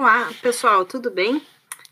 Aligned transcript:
Olá, 0.00 0.32
pessoal, 0.40 0.86
tudo 0.86 1.10
bem? 1.10 1.42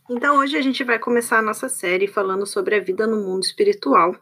Então, 0.08 0.38
hoje 0.38 0.56
a 0.56 0.62
gente 0.62 0.82
vai 0.82 0.98
começar 0.98 1.40
a 1.40 1.42
nossa 1.42 1.68
série 1.68 2.06
falando 2.06 2.46
sobre 2.46 2.74
a 2.74 2.80
vida 2.80 3.06
no 3.06 3.18
mundo 3.18 3.42
espiritual. 3.42 4.16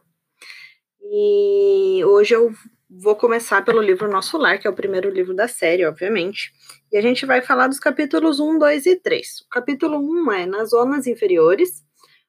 E 1.01 2.03
hoje 2.03 2.35
eu 2.35 2.53
vou 2.89 3.15
começar 3.15 3.63
pelo 3.63 3.81
livro 3.81 4.11
Nosso 4.11 4.37
Lar, 4.37 4.59
que 4.59 4.67
é 4.67 4.69
o 4.69 4.75
primeiro 4.75 5.09
livro 5.09 5.33
da 5.33 5.47
série, 5.47 5.85
obviamente. 5.85 6.51
E 6.91 6.97
a 6.97 7.01
gente 7.01 7.25
vai 7.25 7.41
falar 7.41 7.67
dos 7.67 7.79
capítulos 7.79 8.41
1, 8.41 8.59
2 8.59 8.85
e 8.87 8.95
3. 8.97 9.39
O 9.45 9.49
capítulo 9.49 9.99
1 9.99 10.31
é 10.33 10.45
nas 10.45 10.71
zonas 10.71 11.07
inferiores, 11.07 11.79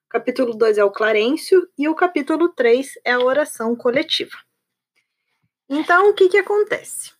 o 0.06 0.10
capítulo 0.10 0.54
2 0.54 0.78
é 0.78 0.84
o 0.84 0.92
Clarencio 0.92 1.68
e 1.76 1.88
o 1.88 1.94
capítulo 1.96 2.50
3 2.50 3.00
é 3.04 3.14
a 3.14 3.20
oração 3.20 3.74
coletiva. 3.74 4.38
Então, 5.68 6.08
o 6.08 6.14
que, 6.14 6.28
que 6.28 6.38
acontece? 6.38 7.10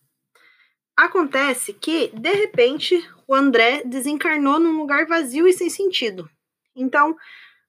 Acontece 0.95 1.73
que, 1.73 2.07
de 2.17 2.31
repente, 2.31 3.05
o 3.29 3.35
André 3.35 3.83
desencarnou 3.85 4.59
num 4.59 4.75
lugar 4.75 5.05
vazio 5.05 5.47
e 5.47 5.53
sem 5.53 5.69
sentido. 5.69 6.27
Então, 6.75 7.15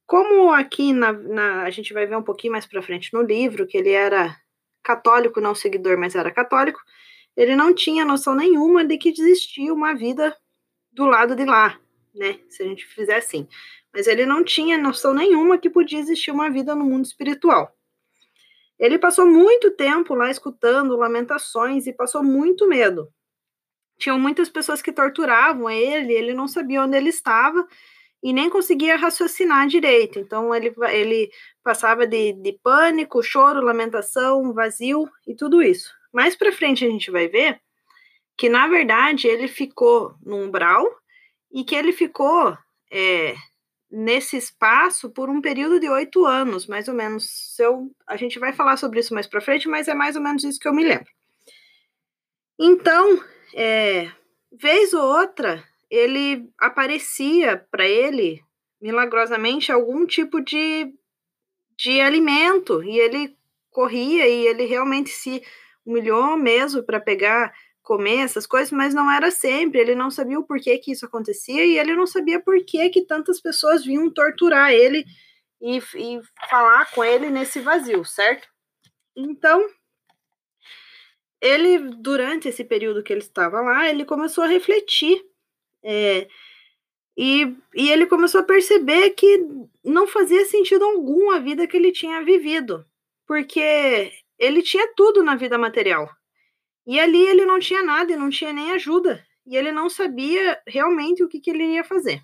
como 0.07 0.51
aqui 0.51 0.91
na, 0.91 1.13
na, 1.13 1.63
a 1.65 1.71
gente 1.71 1.93
vai 1.93 2.07
ver 2.07 2.17
um 2.17 2.23
pouquinho 2.23 2.53
mais 2.55 2.65
para 2.65 2.81
frente 2.81 3.13
no 3.13 3.21
livro, 3.21 3.67
que 3.67 3.77
ele 3.77 3.91
era 3.91 4.35
católico, 4.83 5.39
não 5.39 5.55
seguidor, 5.55 5.99
mas 5.99 6.15
era 6.15 6.31
católico, 6.31 6.81
ele 7.37 7.55
não 7.55 7.75
tinha 7.75 8.07
noção 8.07 8.35
nenhuma 8.35 8.83
de 8.87 8.97
que 8.97 9.11
existia 9.11 9.71
uma 9.71 9.93
vida 9.93 10.35
do 10.91 11.05
lado 11.05 11.37
de 11.37 11.45
lá, 11.45 11.79
né? 12.15 12.41
Se 12.49 12.63
a 12.63 12.67
gente 12.67 12.87
fizer 12.87 13.17
assim. 13.17 13.47
Mas 13.93 14.07
ele 14.07 14.25
não 14.25 14.43
tinha 14.43 14.79
noção 14.79 15.13
nenhuma 15.13 15.59
que 15.59 15.69
podia 15.69 15.99
existir 15.99 16.31
uma 16.31 16.49
vida 16.49 16.75
no 16.75 16.87
mundo 16.87 17.05
espiritual. 17.05 17.71
Ele 18.79 18.99
passou 18.99 19.27
muito 19.27 19.71
tempo 19.73 20.15
lá 20.15 20.31
escutando 20.31 20.97
lamentações 20.97 21.87
e 21.87 21.93
passou 21.93 22.23
muito 22.23 22.67
medo 22.67 23.13
tinham 24.01 24.19
muitas 24.19 24.49
pessoas 24.49 24.81
que 24.83 24.91
torturavam 24.91 25.71
ele, 25.71 26.13
ele 26.13 26.35
não 26.35 26.49
sabia 26.49 26.83
onde 26.83 26.97
ele 26.97 27.11
estava 27.11 27.69
e 28.23 28.33
nem 28.33 28.51
conseguia 28.51 28.97
raciocinar 28.97 29.69
direito. 29.69 30.19
Então 30.19 30.55
ele, 30.55 30.75
ele 30.89 31.31
passava 31.63 32.07
de, 32.07 32.33
de 32.33 32.59
pânico, 32.63 33.23
choro, 33.23 33.61
lamentação, 33.61 34.53
vazio 34.53 35.09
e 35.27 35.35
tudo 35.35 35.63
isso. 35.63 35.95
Mais 36.13 36.35
para 36.35 36.51
frente 36.51 36.85
a 36.85 36.91
gente 36.91 37.11
vai 37.11 37.29
ver 37.29 37.61
que 38.37 38.49
na 38.49 38.67
verdade 38.67 39.29
ele 39.29 39.47
ficou 39.47 40.15
no 40.25 40.37
umbral 40.37 40.85
e 41.53 41.63
que 41.63 41.75
ele 41.75 41.93
ficou 41.93 42.57
é, 42.91 43.35
nesse 43.91 44.37
espaço 44.37 45.11
por 45.11 45.29
um 45.29 45.43
período 45.43 45.79
de 45.79 45.91
oito 45.91 46.25
anos, 46.25 46.67
mais 46.67 46.89
ou 46.89 46.95
menos. 46.95 47.29
Se 47.29 47.63
eu, 47.63 47.91
a 48.07 48.17
gente 48.17 48.39
vai 48.39 48.53
falar 48.55 48.79
sobre 48.79 49.01
isso 49.01 49.13
mais 49.13 49.27
para 49.27 49.43
frente, 49.43 49.69
mas 49.69 49.89
é 49.89 49.95
mais 49.95 50.17
ou 50.17 50.23
menos 50.23 50.43
isso 50.43 50.59
que 50.59 50.67
eu 50.67 50.75
me 50.75 50.85
lembro. 50.85 51.11
Então, 52.59 53.23
é, 53.55 54.11
vez 54.53 54.93
ou 54.93 55.03
outra, 55.03 55.63
ele 55.91 56.49
aparecia 56.59 57.65
para 57.71 57.87
ele, 57.87 58.43
milagrosamente, 58.81 59.73
algum 59.73 60.07
tipo 60.07 60.41
de, 60.41 60.93
de 61.77 62.01
alimento, 62.01 62.83
e 62.83 62.99
ele 62.99 63.37
corria 63.71 64.29
e 64.29 64.47
ele 64.47 64.65
realmente 64.65 65.11
se 65.11 65.43
humilhou 65.85 66.37
mesmo 66.37 66.83
para 66.83 67.01
pegar, 67.01 67.53
comer 67.83 68.19
essas 68.19 68.47
coisas, 68.47 68.71
mas 68.71 68.95
não 68.95 69.11
era 69.11 69.31
sempre, 69.31 69.81
ele 69.81 69.95
não 69.95 70.11
sabia 70.11 70.39
o 70.39 70.45
porquê 70.45 70.79
que 70.79 70.93
isso 70.93 71.07
acontecia, 71.07 71.65
e 71.65 71.79
ele 71.79 71.97
não 71.97 72.07
sabia 72.07 72.41
por 72.41 72.65
que 72.65 72.89
que 72.91 73.03
tantas 73.05 73.41
pessoas 73.41 73.85
vinham 73.85 74.13
torturar 74.13 74.71
ele 74.71 75.05
e, 75.61 75.79
e 75.79 76.21
falar 76.49 76.91
com 76.93 77.05
ele 77.05 77.31
nesse 77.31 77.61
vazio, 77.61 78.05
certo? 78.05 78.49
Então, 79.17 79.67
ele, 81.41 81.79
durante 81.97 82.49
esse 82.49 82.65
período 82.65 83.03
que 83.03 83.13
ele 83.13 83.21
estava 83.21 83.61
lá, 83.61 83.89
ele 83.89 84.05
começou 84.05 84.45
a 84.45 84.49
refletir. 84.49 85.25
É, 85.83 86.29
e, 87.17 87.57
e 87.75 87.91
ele 87.91 88.07
começou 88.07 88.41
a 88.41 88.45
perceber 88.45 89.11
que 89.11 89.43
não 89.85 90.07
fazia 90.07 90.45
sentido 90.45 90.85
algum 90.85 91.31
a 91.31 91.39
vida 91.39 91.67
que 91.67 91.77
ele 91.77 91.93
tinha 91.93 92.23
vivido, 92.23 92.85
porque 93.27 94.13
ele 94.39 94.63
tinha 94.63 94.93
tudo 94.95 95.23
na 95.23 95.35
vida 95.35 95.57
material. 95.57 96.09
E 96.87 97.01
ali 97.01 97.27
ele 97.27 97.47
não 97.47 97.59
tinha 97.59 97.83
nada 97.83 98.13
e 98.13 98.17
não 98.17 98.31
tinha 98.31 98.53
nem 98.53 98.73
ajuda. 98.73 99.25
E 99.47 99.57
ele 99.57 99.73
não 99.73 99.89
sabia 99.89 100.61
realmente 100.67 101.23
o 101.23 101.29
que, 101.29 101.41
que 101.41 101.51
ele 101.51 101.65
ia 101.75 101.85
fazer. 101.85 102.21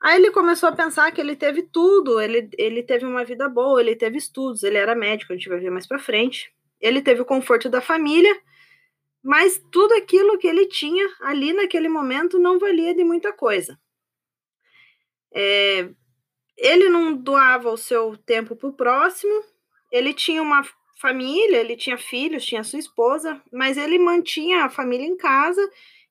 Aí 0.00 0.16
ele 0.16 0.32
começou 0.32 0.68
a 0.68 0.72
pensar 0.72 1.12
que 1.12 1.20
ele 1.20 1.36
teve 1.36 1.62
tudo, 1.62 2.20
ele, 2.20 2.50
ele 2.58 2.82
teve 2.82 3.06
uma 3.06 3.24
vida 3.24 3.48
boa, 3.48 3.80
ele 3.80 3.94
teve 3.94 4.18
estudos, 4.18 4.64
ele 4.64 4.76
era 4.76 4.96
médico, 4.96 5.32
a 5.32 5.36
gente 5.36 5.48
vai 5.48 5.60
ver 5.60 5.70
mais 5.70 5.86
para 5.86 6.00
frente 6.00 6.52
ele 6.82 7.00
teve 7.00 7.22
o 7.22 7.24
conforto 7.24 7.70
da 7.70 7.80
família, 7.80 8.38
mas 9.22 9.62
tudo 9.70 9.94
aquilo 9.94 10.36
que 10.36 10.48
ele 10.48 10.66
tinha 10.66 11.08
ali 11.20 11.52
naquele 11.52 11.88
momento 11.88 12.40
não 12.40 12.58
valia 12.58 12.92
de 12.92 13.04
muita 13.04 13.32
coisa. 13.32 13.78
É, 15.32 15.88
ele 16.58 16.88
não 16.88 17.14
doava 17.14 17.70
o 17.70 17.76
seu 17.76 18.16
tempo 18.16 18.56
para 18.56 18.68
o 18.68 18.74
próximo, 18.74 19.44
ele 19.90 20.12
tinha 20.12 20.42
uma 20.42 20.62
família, 21.00 21.58
ele 21.58 21.76
tinha 21.76 21.96
filhos, 21.96 22.44
tinha 22.44 22.64
sua 22.64 22.78
esposa, 22.78 23.40
mas 23.52 23.76
ele 23.76 23.98
mantinha 23.98 24.64
a 24.64 24.70
família 24.70 25.06
em 25.06 25.16
casa 25.16 25.62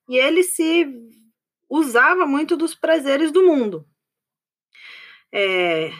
e 0.08 0.16
ele 0.16 0.42
se 0.42 0.86
usava 1.68 2.26
muito 2.26 2.56
dos 2.56 2.74
prazeres 2.74 3.30
do 3.30 3.42
mundo. 3.42 3.86
É, 5.32 5.90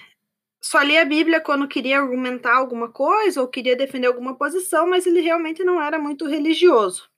só 0.63 0.81
lia 0.81 1.03
a 1.03 1.05
Bíblia 1.05 1.41
quando 1.41 1.67
queria 1.67 1.99
argumentar 2.01 2.55
alguma 2.55 2.89
coisa 2.89 3.41
ou 3.41 3.49
queria 3.49 3.75
defender 3.75 4.07
alguma 4.07 4.37
posição, 4.37 4.87
mas 4.87 5.05
ele 5.05 5.21
realmente 5.21 5.65
não 5.65 5.83
era 5.83 5.99
muito 5.99 6.25
religioso. 6.25 7.11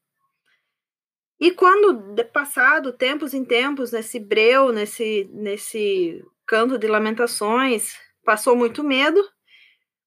E 1.39 1.51
quando, 1.51 2.25
passado 2.33 2.91
tempos 2.91 3.35
em 3.35 3.45
tempos, 3.45 3.93
nesse 3.93 4.19
breu, 4.19 4.73
nesse, 4.73 5.29
nesse 5.31 6.25
canto 6.47 6.79
de 6.79 6.87
lamentações, 6.87 7.99
passou 8.25 8.57
muito 8.57 8.83
medo, 8.83 9.23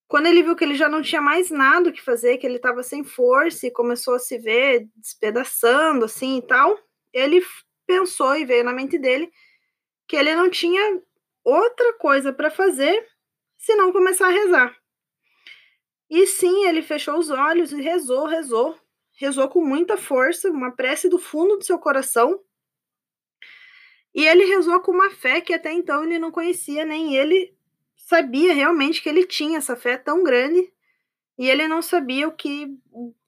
quando 0.08 0.26
ele 0.26 0.42
viu 0.42 0.56
que 0.56 0.64
ele 0.64 0.74
já 0.74 0.90
não 0.90 1.04
tinha 1.04 1.22
mais 1.22 1.52
nada 1.52 1.90
o 1.90 1.94
que 1.94 2.02
fazer, 2.02 2.38
que 2.38 2.48
ele 2.48 2.56
estava 2.56 2.82
sem 2.82 3.04
força 3.04 3.68
e 3.68 3.72
começou 3.72 4.16
a 4.16 4.20
se 4.20 4.40
ver 4.40 4.88
despedaçando 4.96 6.06
assim 6.06 6.38
e 6.38 6.42
tal, 6.42 6.80
ele 7.14 7.46
pensou 7.86 8.36
e 8.36 8.46
veio 8.46 8.64
na 8.64 8.74
mente 8.74 8.98
dele 8.98 9.32
que 10.08 10.16
ele 10.16 10.34
não 10.34 10.50
tinha 10.50 11.02
outra 11.44 11.94
coisa 11.94 12.34
para 12.34 12.50
fazer 12.50 13.06
se 13.68 13.76
não 13.76 13.92
começar 13.92 14.28
a 14.28 14.32
rezar. 14.32 14.78
E 16.10 16.26
sim, 16.26 16.66
ele 16.68 16.82
fechou 16.82 17.18
os 17.18 17.30
olhos 17.30 17.74
e 17.74 17.82
rezou, 17.82 18.26
rezou, 18.26 18.80
rezou 19.12 19.50
com 19.50 19.62
muita 19.62 19.98
força, 19.98 20.50
uma 20.50 20.72
prece 20.72 21.10
do 21.10 21.20
fundo 21.20 21.58
do 21.58 21.66
seu 21.66 21.78
coração. 21.78 22.40
E 24.16 24.26
ele 24.26 24.46
rezou 24.46 24.80
com 24.80 24.94
uma 24.94 25.10
fé 25.10 25.42
que 25.42 25.54
até 25.54 25.74
então 25.74 26.06
ele 26.06 26.18
não 26.18 26.32
conhecia, 26.32 26.86
nem 26.86 27.18
ele 27.18 27.54
sabia 27.98 28.54
realmente 28.54 29.02
que 29.04 29.10
ele 29.10 29.26
tinha 29.26 29.58
essa 29.58 29.76
fé 29.76 29.98
tão 29.98 30.24
grande, 30.24 30.72
e 31.38 31.50
ele 31.50 31.68
não 31.68 31.82
sabia 31.82 32.26
o 32.26 32.32
que 32.32 32.74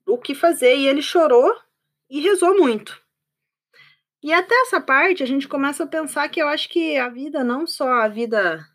o 0.06 0.18
que 0.18 0.34
fazer, 0.34 0.74
e 0.78 0.88
ele 0.88 1.02
chorou 1.02 1.54
e 2.10 2.22
rezou 2.22 2.58
muito. 2.58 2.98
E 4.24 4.32
até 4.32 4.56
essa 4.62 4.80
parte 4.80 5.22
a 5.22 5.26
gente 5.26 5.50
começa 5.50 5.84
a 5.84 5.88
pensar 5.88 6.30
que 6.30 6.42
eu 6.42 6.48
acho 6.48 6.70
que 6.70 6.96
a 6.96 7.10
vida, 7.10 7.44
não 7.44 7.68
só 7.68 7.90
a 7.92 8.08
vida 8.08 8.66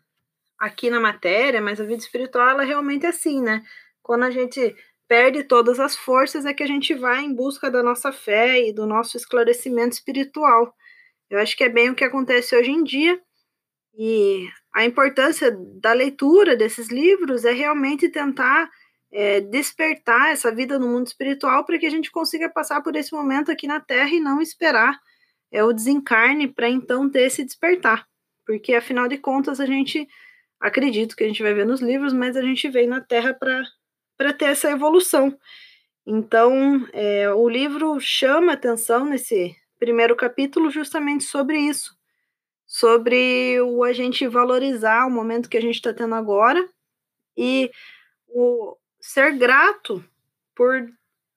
aqui 0.65 0.89
na 0.89 0.99
matéria, 0.99 1.61
mas 1.61 1.79
a 1.79 1.83
vida 1.83 2.01
espiritual 2.01 2.49
ela 2.49 2.63
realmente 2.63 3.05
é 3.05 3.09
assim, 3.09 3.41
né? 3.41 3.63
Quando 4.01 4.23
a 4.23 4.31
gente 4.31 4.75
perde 5.07 5.43
todas 5.43 5.79
as 5.79 5.95
forças 5.95 6.45
é 6.45 6.53
que 6.53 6.63
a 6.63 6.67
gente 6.67 6.93
vai 6.93 7.23
em 7.23 7.33
busca 7.33 7.69
da 7.69 7.83
nossa 7.83 8.11
fé 8.11 8.67
e 8.67 8.73
do 8.73 8.85
nosso 8.85 9.17
esclarecimento 9.17 9.93
espiritual. 9.93 10.73
Eu 11.29 11.39
acho 11.39 11.55
que 11.55 11.63
é 11.63 11.69
bem 11.69 11.89
o 11.89 11.95
que 11.95 12.03
acontece 12.03 12.55
hoje 12.55 12.71
em 12.71 12.83
dia. 12.83 13.19
E 13.97 14.47
a 14.73 14.83
importância 14.83 15.55
da 15.79 15.93
leitura 15.93 16.55
desses 16.55 16.89
livros 16.89 17.45
é 17.45 17.51
realmente 17.51 18.09
tentar 18.09 18.69
é, 19.11 19.39
despertar 19.39 20.31
essa 20.31 20.53
vida 20.53 20.77
no 20.77 20.89
mundo 20.89 21.07
espiritual 21.07 21.63
para 21.65 21.79
que 21.79 21.85
a 21.85 21.89
gente 21.89 22.11
consiga 22.11 22.49
passar 22.49 22.81
por 22.81 22.95
esse 22.95 23.13
momento 23.13 23.51
aqui 23.51 23.67
na 23.67 23.79
Terra 23.79 24.09
e 24.09 24.19
não 24.19 24.41
esperar 24.41 24.99
é, 25.51 25.63
o 25.63 25.71
desencarne 25.71 26.47
para 26.47 26.67
então 26.67 27.09
ter 27.09 27.27
esse 27.27 27.45
despertar. 27.45 28.05
Porque 28.45 28.73
afinal 28.73 29.07
de 29.07 29.17
contas 29.17 29.59
a 29.59 29.65
gente 29.65 30.07
acredito 30.59 31.15
que 31.15 31.23
a 31.23 31.27
gente 31.27 31.43
vai 31.43 31.53
ver 31.53 31.65
nos 31.65 31.81
livros, 31.81 32.13
mas 32.13 32.35
a 32.35 32.41
gente 32.41 32.67
veio 32.69 32.89
na 32.89 33.01
Terra 33.01 33.33
para 33.33 34.33
ter 34.33 34.45
essa 34.45 34.69
evolução. 34.69 35.37
Então, 36.05 36.87
é, 36.93 37.31
o 37.31 37.49
livro 37.49 37.99
chama 37.99 38.53
atenção 38.53 39.05
nesse 39.05 39.55
primeiro 39.79 40.15
capítulo 40.15 40.69
justamente 40.69 41.23
sobre 41.23 41.57
isso, 41.57 41.97
sobre 42.65 43.59
o 43.61 43.83
a 43.83 43.91
gente 43.91 44.27
valorizar 44.27 45.05
o 45.05 45.11
momento 45.11 45.49
que 45.49 45.57
a 45.57 45.61
gente 45.61 45.75
está 45.75 45.93
tendo 45.93 46.15
agora 46.15 46.67
e 47.35 47.71
o 48.27 48.77
ser 48.99 49.37
grato 49.37 50.03
por, 50.55 50.87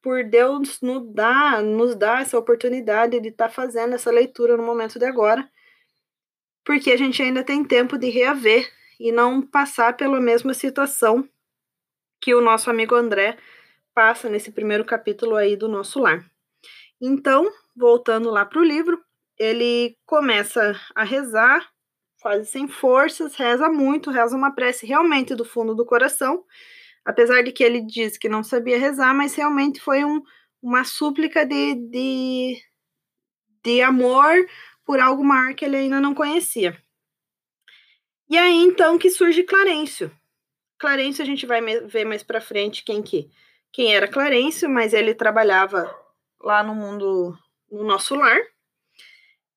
por 0.02 0.24
Deus 0.24 0.80
nos 0.80 1.12
dar, 1.12 1.62
nos 1.62 1.94
dar 1.94 2.22
essa 2.22 2.38
oportunidade 2.38 3.20
de 3.20 3.28
estar 3.28 3.48
tá 3.48 3.50
fazendo 3.50 3.94
essa 3.94 4.10
leitura 4.10 4.56
no 4.56 4.62
momento 4.62 4.98
de 4.98 5.04
agora, 5.04 5.48
porque 6.64 6.90
a 6.90 6.96
gente 6.96 7.22
ainda 7.22 7.42
tem 7.42 7.64
tempo 7.64 7.96
de 7.98 8.10
reaver 8.10 8.70
e 8.98 9.12
não 9.12 9.40
passar 9.40 9.96
pela 9.96 10.20
mesma 10.20 10.54
situação 10.54 11.28
que 12.20 12.34
o 12.34 12.40
nosso 12.40 12.68
amigo 12.70 12.94
André 12.94 13.36
passa 13.94 14.28
nesse 14.28 14.50
primeiro 14.50 14.84
capítulo 14.84 15.36
aí 15.36 15.56
do 15.56 15.68
nosso 15.68 16.00
lar. 16.00 16.24
Então, 17.00 17.50
voltando 17.76 18.30
lá 18.30 18.44
para 18.44 18.60
o 18.60 18.64
livro, 18.64 19.00
ele 19.38 19.96
começa 20.04 20.78
a 20.94 21.04
rezar, 21.04 21.68
quase 22.20 22.46
sem 22.46 22.66
forças, 22.66 23.36
reza 23.36 23.68
muito, 23.68 24.10
reza 24.10 24.36
uma 24.36 24.52
prece 24.52 24.84
realmente 24.84 25.34
do 25.34 25.44
fundo 25.44 25.74
do 25.74 25.86
coração, 25.86 26.44
apesar 27.04 27.42
de 27.42 27.52
que 27.52 27.62
ele 27.62 27.80
diz 27.80 28.18
que 28.18 28.28
não 28.28 28.42
sabia 28.42 28.78
rezar, 28.78 29.14
mas 29.14 29.34
realmente 29.34 29.80
foi 29.80 30.04
um, 30.04 30.20
uma 30.60 30.84
súplica 30.84 31.46
de, 31.46 31.74
de, 31.74 32.56
de 33.62 33.82
amor 33.82 34.34
por 34.84 34.98
algo 35.00 35.24
maior 35.24 35.54
que 35.54 35.64
ele 35.64 35.76
ainda 35.76 36.00
não 36.00 36.14
conhecia. 36.14 36.76
E 38.28 38.36
aí 38.36 38.56
então 38.56 38.98
que 38.98 39.10
surge 39.10 39.42
Clarencio. 39.42 40.10
Clarencio 40.78 41.22
a 41.22 41.26
gente 41.26 41.46
vai 41.46 41.60
ver 41.86 42.04
mais 42.04 42.22
para 42.22 42.40
frente 42.40 42.84
quem 42.84 43.02
que 43.02 43.30
quem 43.72 43.94
era 43.94 44.08
Clarencio, 44.08 44.68
mas 44.68 44.92
ele 44.92 45.14
trabalhava 45.14 45.94
lá 46.40 46.62
no 46.62 46.74
mundo 46.74 47.36
no 47.70 47.84
nosso 47.84 48.14
lar, 48.14 48.38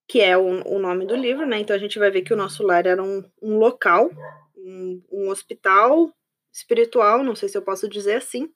que 0.08 0.20
é 0.20 0.38
o, 0.38 0.68
o 0.68 0.80
nome 0.80 1.06
do 1.06 1.16
livro, 1.16 1.46
né? 1.46 1.60
Então 1.60 1.76
a 1.76 1.80
gente 1.80 1.98
vai 1.98 2.12
ver 2.12 2.22
que 2.22 2.34
o 2.34 2.38
nosso 2.38 2.64
lar 2.64 2.86
era 2.86 3.02
um, 3.02 3.24
um 3.42 3.58
local, 3.58 4.10
um, 4.58 5.02
um 5.12 5.30
hospital 5.30 6.14
espiritual, 6.52 7.24
não 7.24 7.36
sei 7.36 7.48
se 7.48 7.58
eu 7.58 7.62
posso 7.62 7.88
dizer 7.88 8.16
assim. 8.16 8.52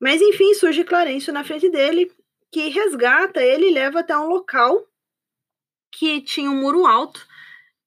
Mas 0.00 0.20
enfim, 0.20 0.54
surge 0.54 0.84
Clarencio 0.84 1.32
na 1.32 1.44
frente 1.44 1.68
dele, 1.68 2.10
que 2.50 2.68
resgata 2.68 3.42
ele 3.42 3.68
e 3.68 3.74
leva 3.74 4.00
até 4.00 4.16
um 4.16 4.28
local 4.28 4.86
que 5.90 6.20
tinha 6.20 6.50
um 6.50 6.60
muro 6.60 6.86
alto 6.86 7.26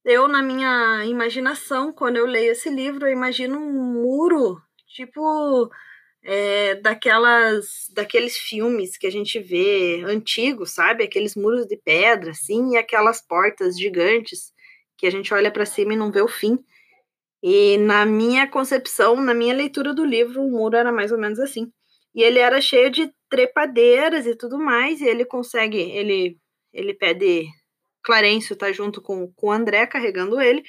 eu, 0.06 0.28
na 0.28 0.44
minha 0.44 1.04
imaginação, 1.06 1.92
quando 1.92 2.18
eu 2.18 2.28
leio 2.28 2.52
esse 2.52 2.70
livro, 2.70 3.08
eu 3.08 3.12
imagino 3.12 3.58
um 3.58 3.94
muro, 3.94 4.62
tipo, 4.88 5.70
é, 6.24 6.76
daquelas, 6.76 7.90
daqueles 7.92 8.38
filmes 8.38 8.98
que 8.98 9.08
a 9.08 9.12
gente 9.12 9.40
vê 9.40 10.04
antigos, 10.06 10.76
sabe? 10.76 11.04
Aqueles 11.04 11.36
muros 11.36 11.66
de 11.68 11.78
pedra, 11.78 12.32
assim, 12.32 12.74
e 12.74 12.78
aquelas 12.78 13.20
portas 13.20 13.78
gigantes 13.78 14.54
que 14.98 15.08
a 15.08 15.12
gente 15.12 15.34
olha 15.34 15.52
para 15.52 15.66
cima 15.66 15.94
e 15.94 15.98
não 15.98 16.12
vê 16.12 16.22
o 16.22 16.28
fim. 16.28 16.60
E 17.44 17.78
na 17.80 18.06
minha 18.06 18.48
concepção, 18.48 19.16
na 19.22 19.34
minha 19.34 19.54
leitura 19.56 19.94
do 19.94 20.06
livro, 20.06 20.42
o 20.42 20.52
muro 20.52 20.76
era 20.78 20.92
mais 20.92 21.12
ou 21.12 21.18
menos 21.18 21.40
assim. 21.40 21.72
E 22.14 22.24
ele 22.24 22.40
era 22.40 22.62
cheio 22.62 22.92
de 22.92 23.12
trepadeiras 23.30 24.28
e 24.28 24.36
tudo 24.36 24.58
mais, 24.60 25.02
e 25.02 25.06
ele 25.06 25.26
consegue, 25.26 25.78
ele, 25.78 26.38
ele 26.74 26.94
pede 26.94 27.48
Clarencio 28.06 28.56
tá 28.56 28.72
junto 28.72 29.02
com, 29.02 29.32
com 29.34 29.48
o 29.48 29.52
André 29.52 29.88
carregando 29.88 30.40
ele, 30.40 30.64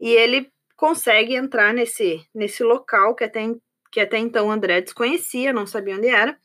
e 0.00 0.10
ele 0.10 0.48
consegue 0.76 1.34
entrar 1.34 1.74
nesse, 1.74 2.24
nesse 2.32 2.62
local 2.62 3.16
que 3.16 3.24
até, 3.24 3.42
que 3.90 4.00
até 4.00 4.18
então 4.18 4.50
André 4.50 4.80
desconhecia, 4.80 5.52
não 5.52 5.66
sabia 5.66 5.96
onde 5.96 6.06
era. 6.06 6.38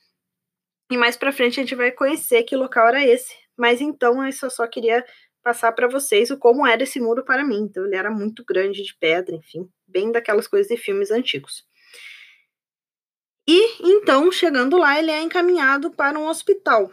E 0.91 0.97
mais 0.97 1.15
para 1.15 1.31
frente 1.31 1.59
a 1.59 1.63
gente 1.63 1.75
vai 1.75 1.91
conhecer 1.91 2.43
que 2.43 2.55
local 2.55 2.87
era 2.87 3.05
esse. 3.05 3.35
Mas 3.55 3.81
então 3.81 4.25
eu 4.25 4.31
só, 4.31 4.49
só 4.49 4.67
queria 4.67 5.05
passar 5.43 5.71
para 5.73 5.87
vocês 5.87 6.31
o 6.31 6.37
como 6.37 6.65
era 6.65 6.83
esse 6.83 6.99
muro 6.99 7.23
para 7.23 7.45
mim. 7.45 7.61
Então 7.61 7.85
ele 7.85 7.95
era 7.95 8.09
muito 8.09 8.43
grande 8.43 8.81
de 8.81 8.95
pedra, 8.97 9.35
enfim, 9.35 9.69
bem 9.87 10.11
daquelas 10.11 10.47
coisas 10.47 10.67
de 10.67 10.77
filmes 10.77 11.11
antigos. 11.11 11.63
E 13.47 13.91
então, 13.91 14.31
chegando 14.31 14.77
lá, 14.77 14.97
ele 14.97 15.11
é 15.11 15.21
encaminhado 15.21 15.91
para 15.91 16.17
um 16.17 16.27
hospital 16.27 16.91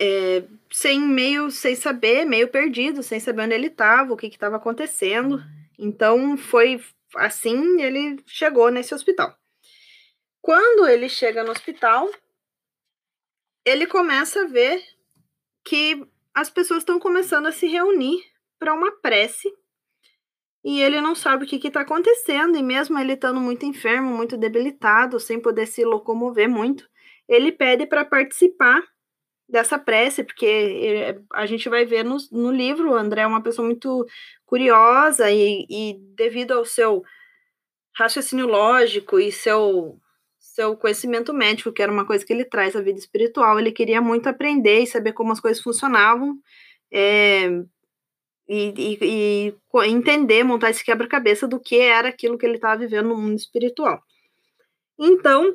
é, 0.00 0.44
sem 0.72 0.98
meio 0.98 1.50
sem 1.50 1.76
saber, 1.76 2.24
meio 2.24 2.48
perdido, 2.48 3.02
sem 3.02 3.20
saber 3.20 3.42
onde 3.42 3.54
ele 3.54 3.66
estava, 3.66 4.14
o 4.14 4.16
que 4.16 4.26
estava 4.26 4.56
acontecendo. 4.56 5.38
Então 5.78 6.38
foi 6.38 6.82
assim 7.16 7.82
ele 7.82 8.22
chegou 8.26 8.70
nesse 8.70 8.94
hospital. 8.94 9.36
Quando 10.40 10.88
ele 10.88 11.08
chega 11.08 11.44
no 11.44 11.50
hospital, 11.50 12.10
ele 13.62 13.86
começa 13.86 14.42
a 14.42 14.46
ver 14.46 14.82
que 15.62 16.02
as 16.34 16.48
pessoas 16.48 16.78
estão 16.78 16.98
começando 16.98 17.46
a 17.46 17.52
se 17.52 17.66
reunir 17.66 18.24
para 18.58 18.72
uma 18.72 18.90
prece 18.92 19.52
e 20.64 20.80
ele 20.80 21.00
não 21.00 21.14
sabe 21.14 21.44
o 21.44 21.46
que 21.46 21.66
está 21.68 21.82
acontecendo. 21.82 22.56
E 22.56 22.62
mesmo 22.62 22.98
ele 22.98 23.12
estando 23.12 23.38
muito 23.38 23.66
enfermo, 23.66 24.16
muito 24.16 24.38
debilitado, 24.38 25.20
sem 25.20 25.38
poder 25.38 25.66
se 25.66 25.84
locomover 25.84 26.48
muito, 26.48 26.88
ele 27.28 27.52
pede 27.52 27.86
para 27.86 28.04
participar 28.04 28.82
dessa 29.50 29.78
prece, 29.78 30.24
porque 30.24 30.46
eh, 30.46 31.20
a 31.32 31.46
gente 31.46 31.68
vai 31.68 31.84
ver 31.84 32.04
no, 32.04 32.16
no 32.30 32.50
livro, 32.50 32.90
o 32.90 32.94
André 32.94 33.22
é 33.22 33.26
uma 33.26 33.42
pessoa 33.42 33.66
muito 33.66 34.06
curiosa 34.46 35.30
e, 35.30 35.66
e 35.68 35.96
devido 36.14 36.52
ao 36.52 36.64
seu 36.64 37.02
raciocínio 37.94 38.46
lógico 38.46 39.18
e 39.18 39.30
seu 39.32 39.98
seu 40.38 40.76
conhecimento 40.76 41.32
médico, 41.32 41.72
que 41.72 41.82
era 41.82 41.92
uma 41.92 42.06
coisa 42.06 42.24
que 42.24 42.32
ele 42.32 42.44
traz 42.44 42.74
à 42.74 42.80
vida 42.82 42.98
espiritual, 42.98 43.58
ele 43.58 43.72
queria 43.72 44.00
muito 44.00 44.28
aprender 44.28 44.80
e 44.80 44.86
saber 44.86 45.12
como 45.12 45.32
as 45.32 45.40
coisas 45.40 45.62
funcionavam, 45.62 46.38
é, 46.92 47.46
e, 48.48 48.74
e, 48.76 48.98
e, 49.02 49.88
entender, 49.88 50.42
montar 50.42 50.70
esse 50.70 50.84
quebra-cabeça 50.84 51.46
do 51.46 51.60
que 51.60 51.78
era 51.78 52.08
aquilo 52.08 52.36
que 52.36 52.44
ele 52.44 52.56
estava 52.56 52.80
vivendo 52.80 53.10
no 53.10 53.16
mundo 53.16 53.36
espiritual. 53.36 54.02
Então, 54.98 55.54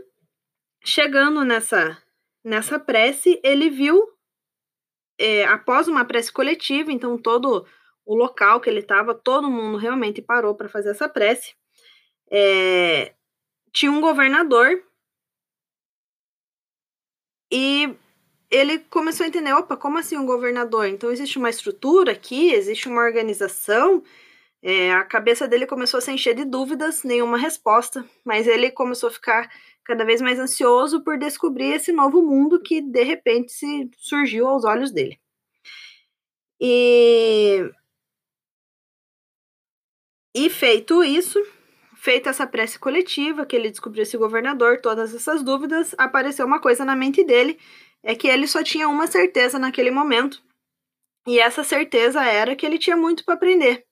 chegando 0.83 1.43
nessa 1.43 2.01
nessa 2.45 2.79
prece, 2.79 3.41
ele 3.43 3.71
viu, 3.71 4.07
é, 5.19 5.45
após 5.45 5.87
uma 5.87 6.05
prece 6.05 6.31
coletiva, 6.31 6.91
então 6.91 7.17
todo 7.17 7.65
o 8.05 8.15
local 8.15 8.61
que 8.61 8.69
ele 8.69 8.81
estava, 8.81 9.15
todo 9.15 9.49
mundo 9.49 9.77
realmente 9.77 10.21
parou 10.21 10.53
para 10.53 10.69
fazer 10.69 10.91
essa 10.91 11.09
prece. 11.09 11.55
É, 12.31 13.15
tinha 13.73 13.91
um 13.91 13.99
governador 13.99 14.83
e 17.51 17.95
ele 18.51 18.79
começou 18.79 19.23
a 19.23 19.27
entender, 19.27 19.53
opa, 19.53 19.75
como 19.75 19.97
assim 19.97 20.15
um 20.15 20.25
governador? 20.25 20.87
Então 20.87 21.11
existe 21.11 21.39
uma 21.39 21.49
estrutura 21.49 22.11
aqui, 22.11 22.53
existe 22.53 22.87
uma 22.87 23.01
organização. 23.01 24.03
É, 24.67 24.91
a 24.93 25.03
cabeça 25.03 25.47
dele 25.47 25.67
começou 25.67 25.99
a 25.99 26.01
se 26.01 26.11
encher 26.11 26.33
de 26.33 26.43
dúvidas, 26.43 27.03
nenhuma 27.03 27.37
resposta, 27.37 28.03
mas 28.25 28.47
ele 28.47 28.71
começou 28.71 29.09
a 29.09 29.11
ficar 29.11 29.47
cada 29.83 30.03
vez 30.03 30.19
mais 30.19 30.39
ansioso 30.39 31.03
por 31.03 31.19
descobrir 31.19 31.73
esse 31.73 31.91
novo 31.91 32.19
mundo 32.23 32.59
que 32.59 32.81
de 32.81 33.03
repente 33.03 33.51
se 33.51 33.87
surgiu 33.95 34.47
aos 34.47 34.63
olhos 34.65 34.91
dele. 34.91 35.19
E 36.59 37.69
e 40.33 40.49
feito 40.49 41.03
isso, 41.03 41.39
feita 41.95 42.31
essa 42.31 42.47
prece 42.47 42.79
coletiva, 42.79 43.45
que 43.45 43.55
ele 43.55 43.69
descobriu 43.69 44.01
esse 44.01 44.17
governador, 44.17 44.81
todas 44.81 45.13
essas 45.13 45.43
dúvidas, 45.43 45.93
apareceu 45.95 46.45
uma 46.45 46.59
coisa 46.59 46.83
na 46.83 46.95
mente 46.95 47.23
dele, 47.23 47.59
é 48.03 48.15
que 48.15 48.27
ele 48.27 48.47
só 48.47 48.63
tinha 48.63 48.89
uma 48.89 49.05
certeza 49.05 49.59
naquele 49.59 49.91
momento. 49.91 50.41
E 51.27 51.39
essa 51.39 51.63
certeza 51.63 52.23
era 52.25 52.55
que 52.55 52.65
ele 52.65 52.79
tinha 52.79 52.97
muito 52.97 53.23
para 53.23 53.35
aprender. 53.35 53.84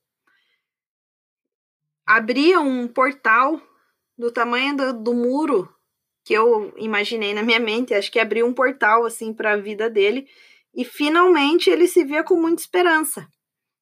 Abria 2.05 2.59
um 2.59 2.87
portal 2.87 3.61
do 4.17 4.31
tamanho 4.31 4.75
do, 4.75 4.93
do 4.93 5.13
muro 5.13 5.69
que 6.25 6.33
eu 6.33 6.73
imaginei 6.77 7.33
na 7.33 7.43
minha 7.43 7.59
mente, 7.59 7.93
acho 7.93 8.11
que 8.11 8.19
abriu 8.19 8.45
um 8.45 8.53
portal 8.53 9.05
assim 9.05 9.33
para 9.33 9.53
a 9.53 9.57
vida 9.57 9.89
dele 9.89 10.25
e 10.73 10.85
finalmente 10.85 11.69
ele 11.69 11.87
se 11.87 12.03
via 12.03 12.23
com 12.23 12.35
muita 12.35 12.61
esperança. 12.61 13.27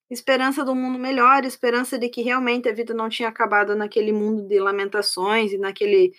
Esperança 0.10 0.66
do 0.66 0.76
mundo 0.76 1.00
melhor, 1.00 1.46
esperança 1.46 1.98
de 1.98 2.10
que 2.10 2.22
realmente 2.22 2.68
a 2.68 2.74
vida 2.74 2.94
não 2.94 3.08
tinha 3.08 3.30
acabado 3.30 3.76
naquele 3.76 4.12
mundo 4.12 4.48
de 4.48 4.60
lamentações 4.60 5.54
e 5.54 5.58
naquele 5.58 6.12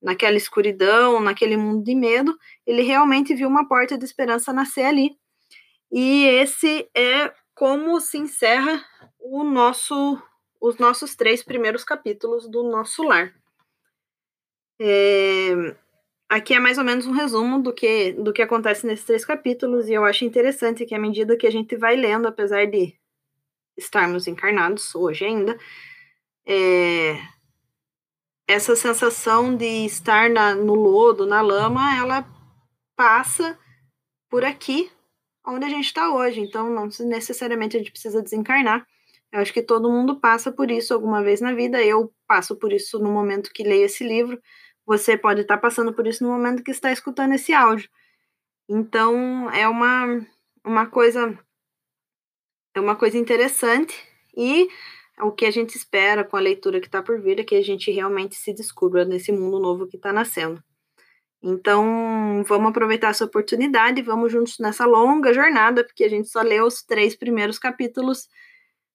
naquela 0.00 0.36
escuridão, 0.36 1.20
naquele 1.20 1.56
mundo 1.56 1.82
de 1.82 1.94
medo, 1.94 2.36
ele 2.66 2.82
realmente 2.82 3.34
viu 3.34 3.48
uma 3.48 3.66
porta 3.66 3.98
de 3.98 4.04
esperança 4.04 4.52
nascer 4.52 4.84
ali. 4.84 5.16
E 5.90 6.26
esse 6.26 6.88
é 6.94 7.32
como 7.54 7.98
se 8.00 8.18
encerra 8.18 8.84
o 9.18 9.42
nosso 9.42 10.22
os 10.60 10.78
nossos 10.78 11.14
três 11.14 11.42
primeiros 11.42 11.84
capítulos 11.84 12.48
do 12.48 12.62
nosso 12.64 13.02
lar. 13.02 13.34
É, 14.80 15.76
aqui 16.28 16.54
é 16.54 16.58
mais 16.58 16.78
ou 16.78 16.84
menos 16.84 17.06
um 17.06 17.12
resumo 17.12 17.62
do 17.62 17.72
que, 17.72 18.12
do 18.12 18.32
que 18.32 18.42
acontece 18.42 18.86
nesses 18.86 19.04
três 19.04 19.24
capítulos, 19.24 19.88
e 19.88 19.94
eu 19.94 20.04
acho 20.04 20.24
interessante 20.24 20.84
que 20.84 20.94
à 20.94 20.98
medida 20.98 21.36
que 21.36 21.46
a 21.46 21.52
gente 21.52 21.76
vai 21.76 21.96
lendo, 21.96 22.26
apesar 22.28 22.66
de 22.66 22.94
estarmos 23.76 24.26
encarnados 24.26 24.94
hoje 24.94 25.24
ainda, 25.24 25.58
é, 26.46 27.18
essa 28.46 28.76
sensação 28.76 29.56
de 29.56 29.84
estar 29.84 30.30
na, 30.30 30.54
no 30.54 30.74
lodo, 30.74 31.26
na 31.26 31.40
lama, 31.40 31.96
ela 31.96 32.24
passa 32.94 33.58
por 34.30 34.44
aqui, 34.44 34.90
onde 35.44 35.64
a 35.64 35.68
gente 35.68 35.86
está 35.86 36.14
hoje. 36.14 36.40
Então, 36.40 36.70
não 36.70 36.88
necessariamente 37.00 37.76
a 37.76 37.80
gente 37.80 37.90
precisa 37.90 38.22
desencarnar. 38.22 38.86
Eu 39.36 39.42
acho 39.42 39.52
que 39.52 39.60
todo 39.60 39.90
mundo 39.90 40.18
passa 40.18 40.50
por 40.50 40.70
isso 40.70 40.94
alguma 40.94 41.22
vez 41.22 41.42
na 41.42 41.52
vida. 41.52 41.84
Eu 41.84 42.10
passo 42.26 42.56
por 42.56 42.72
isso 42.72 42.98
no 42.98 43.12
momento 43.12 43.52
que 43.52 43.62
leio 43.62 43.84
esse 43.84 44.02
livro. 44.02 44.40
Você 44.86 45.14
pode 45.18 45.42
estar 45.42 45.58
passando 45.58 45.92
por 45.92 46.06
isso 46.06 46.24
no 46.24 46.30
momento 46.30 46.62
que 46.62 46.70
está 46.70 46.90
escutando 46.90 47.34
esse 47.34 47.52
áudio. 47.52 47.90
Então, 48.66 49.50
é 49.50 49.68
uma, 49.68 50.26
uma 50.64 50.86
coisa 50.86 51.38
é 52.74 52.80
uma 52.80 52.96
coisa 52.96 53.18
interessante 53.18 53.94
e 54.34 54.68
o 55.20 55.30
que 55.30 55.44
a 55.44 55.50
gente 55.50 55.76
espera 55.76 56.24
com 56.24 56.38
a 56.38 56.40
leitura 56.40 56.80
que 56.80 56.86
está 56.86 57.02
por 57.02 57.20
vir 57.20 57.38
é 57.38 57.44
que 57.44 57.56
a 57.56 57.62
gente 57.62 57.90
realmente 57.90 58.36
se 58.36 58.54
descubra 58.54 59.04
nesse 59.04 59.32
mundo 59.32 59.60
novo 59.60 59.86
que 59.86 59.96
está 59.96 60.14
nascendo. 60.14 60.64
Então, 61.42 62.42
vamos 62.48 62.70
aproveitar 62.70 63.10
essa 63.10 63.26
oportunidade, 63.26 64.00
vamos 64.00 64.32
juntos 64.32 64.58
nessa 64.58 64.86
longa 64.86 65.34
jornada, 65.34 65.84
porque 65.84 66.04
a 66.04 66.08
gente 66.08 66.26
só 66.28 66.40
leu 66.40 66.64
os 66.64 66.82
três 66.82 67.14
primeiros 67.14 67.58
capítulos 67.58 68.28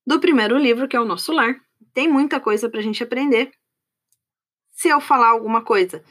do 0.05 0.20
primeiro 0.20 0.58
livro, 0.58 0.88
que 0.88 0.96
é 0.96 1.00
o 1.00 1.05
Nosso 1.05 1.31
Lar. 1.31 1.55
Tem 1.93 2.08
muita 2.08 2.39
coisa 2.39 2.70
para 2.70 2.79
a 2.79 2.84
gente 2.84 3.03
aprender. 3.03 3.51
Se 4.72 4.89
eu 4.89 5.00
falar 5.00 5.29
alguma 5.29 5.63
coisa 5.63 6.03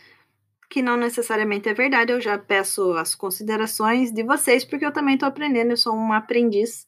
que 0.70 0.80
não 0.80 0.97
necessariamente 0.97 1.68
é 1.68 1.75
verdade, 1.75 2.12
eu 2.12 2.20
já 2.20 2.38
peço 2.38 2.92
as 2.92 3.14
considerações 3.14 4.12
de 4.12 4.23
vocês, 4.23 4.64
porque 4.64 4.87
eu 4.87 4.92
também 4.92 5.14
estou 5.14 5.28
aprendendo, 5.28 5.73
eu 5.73 5.76
sou 5.76 5.92
uma 5.92 6.18
aprendiz, 6.18 6.87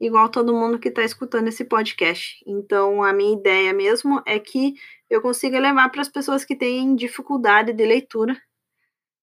igual 0.00 0.28
todo 0.28 0.54
mundo 0.54 0.78
que 0.78 0.88
está 0.88 1.02
escutando 1.02 1.48
esse 1.48 1.64
podcast. 1.64 2.36
Então, 2.46 3.02
a 3.02 3.12
minha 3.12 3.36
ideia 3.36 3.72
mesmo 3.72 4.22
é 4.24 4.38
que 4.38 4.74
eu 5.10 5.20
consiga 5.20 5.58
levar 5.58 5.88
para 5.90 6.02
as 6.02 6.08
pessoas 6.08 6.44
que 6.44 6.54
têm 6.54 6.94
dificuldade 6.94 7.72
de 7.72 7.84
leitura 7.84 8.40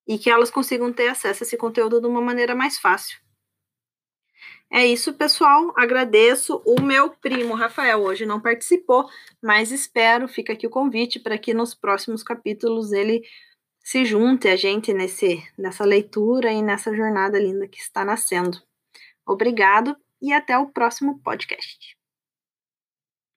e 0.05 0.17
que 0.17 0.29
elas 0.29 0.51
consigam 0.51 0.91
ter 0.91 1.07
acesso 1.07 1.43
a 1.43 1.45
esse 1.45 1.55
conteúdo 1.55 2.01
de 2.01 2.07
uma 2.07 2.21
maneira 2.21 2.53
mais 2.53 2.77
fácil. 2.77 3.17
É 4.73 4.83
isso, 4.87 5.13
pessoal. 5.13 5.71
Agradeço. 5.75 6.59
O 6.65 6.81
meu 6.81 7.11
primo 7.11 7.53
Rafael 7.53 8.01
hoje 8.01 8.25
não 8.25 8.41
participou, 8.41 9.07
mas 9.39 9.71
espero, 9.71 10.27
fica 10.27 10.53
aqui 10.53 10.65
o 10.65 10.69
convite 10.71 11.19
para 11.19 11.37
que 11.37 11.53
nos 11.53 11.75
próximos 11.75 12.23
capítulos 12.23 12.91
ele 12.91 13.21
se 13.83 14.03
junte 14.03 14.47
a 14.47 14.55
gente 14.55 14.91
nesse, 14.91 15.43
nessa 15.55 15.85
leitura 15.85 16.51
e 16.51 16.63
nessa 16.63 16.91
jornada 16.95 17.37
linda 17.37 17.67
que 17.67 17.77
está 17.77 18.03
nascendo. 18.03 18.59
Obrigado 19.27 19.95
e 20.19 20.33
até 20.33 20.57
o 20.57 20.71
próximo 20.71 21.19
podcast. 21.19 21.95